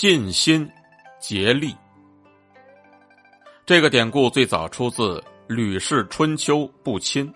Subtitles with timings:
[0.00, 0.70] 尽心
[1.18, 1.74] 竭力。
[3.66, 7.26] 这个典故最早出自《吕氏春秋不亲》，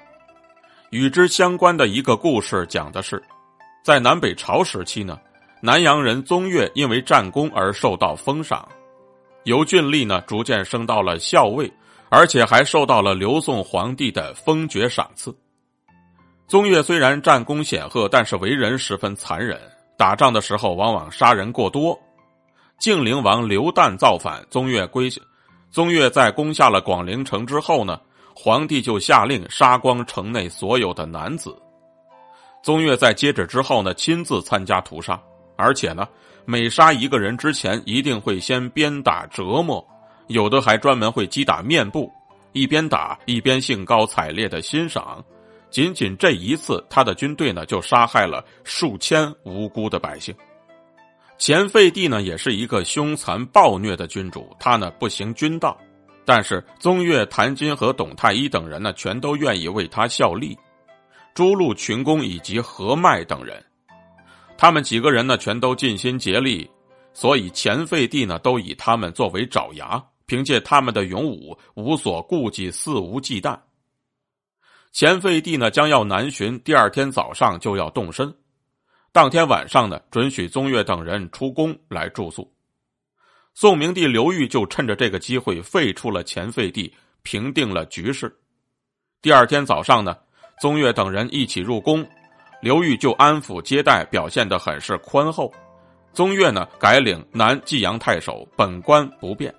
[0.91, 3.21] 与之相关的一个故事讲的是，
[3.83, 5.19] 在南北朝时期呢，
[5.61, 8.69] 南阳人宗岳因为战功而受到封赏，
[9.43, 11.69] 由郡吏呢逐渐升到了校尉，
[12.11, 15.37] 而且还受到了刘宋皇帝的封爵赏赐。
[16.47, 19.61] 宗岳虽然战功显赫，但是为人十分残忍，
[19.99, 22.01] 打仗的时候往往杀人过多。
[22.83, 25.09] 晋灵王刘旦造反，宗岳归，
[25.71, 28.01] 宗岳在攻下了广陵城之后呢，
[28.35, 31.57] 皇帝就下令杀光城内所有的男子。
[32.61, 35.17] 宗岳在接旨之后呢，亲自参加屠杀，
[35.55, 36.09] 而且呢，
[36.45, 39.87] 每杀一个人之前一定会先鞭打折磨，
[40.27, 42.11] 有的还专门会击打面部，
[42.51, 45.25] 一边打一边兴高采烈的欣赏。
[45.71, 50.35] 仅仅这一次，他的军队呢就杀害了数千无辜的百姓。
[51.43, 55.77] 前废帝呢也是一个凶残暴虐的君主，他呢不行君道，
[56.25, 60.57] 但是宗岳、谭军和董太一等人呢全都愿意为他效力。
[61.35, 63.61] 朱陆群公以及何迈等人，
[64.57, 66.71] 他们几个人呢全都尽心竭力，
[67.13, 73.59] 所以前废帝呢都以他们作为爪牙，凭借他们的勇武，无所顾忌，肆无忌惮。
[74.93, 78.33] 前废帝呢将要南巡，第二天早上就要动身。
[79.13, 82.51] 当天晚上呢，准许宗岳等人出宫来住宿。
[83.53, 86.91] 宋明帝刘裕就趁着这个机会废除了前废帝，
[87.23, 88.35] 平定了局势。
[89.21, 90.17] 第二天早上呢，
[90.59, 92.07] 宗岳等人一起入宫，
[92.63, 95.53] 刘裕就安抚接待，表现得很是宽厚。
[96.15, 99.55] 宗岳呢改领南济阳太守，本官不变。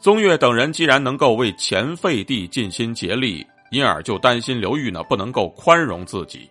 [0.00, 3.46] 宗岳等人既然能够为前废帝尽心竭力。
[3.70, 6.46] 因而就担心刘裕呢不能够宽容自己。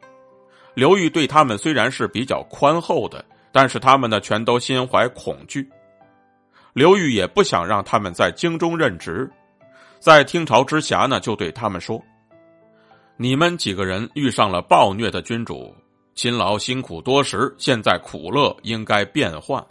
[0.73, 5.69] 刘裕对他们虽然是比较宽厚的，但是他们呢全都心怀恐惧。
[6.73, 9.29] 刘裕也不想让他们在京中任职，
[9.99, 12.01] 在听朝之暇呢就对他们说
[13.17, 15.75] ：“你们几个人遇上了暴虐的君主，
[16.15, 19.61] 勤劳辛苦多时，现在苦乐应该变换，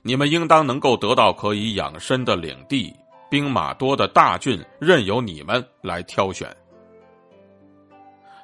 [0.00, 2.94] 你们应当能够得到可以养身的领地，
[3.28, 6.48] 兵马多的大郡，任由你们来挑选。”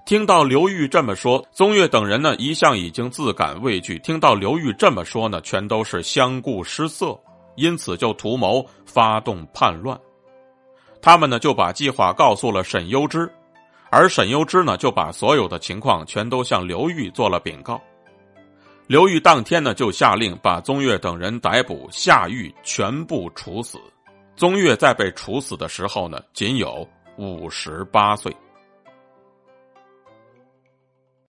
[0.06, 7.18] 听到刘裕这么说，宗岳等人呢一向已经自感畏惧，听到刘裕这么说呢，全都是相顾失色，
[7.56, 10.00] 因此就图谋发动叛乱。
[11.02, 13.28] 他们呢就把计划告诉了沈攸之，
[13.90, 17.82] 而沈攸之呢就把所有的情况全都向刘裕做了禀告。
[18.86, 23.76] 刘裕当天呢就下令把宗岳等人逮捕下狱，全部处死。
[24.36, 28.32] 宗岳在被处死的时候呢，仅有五十八岁。